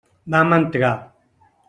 [0.35, 0.95] Vam entrar.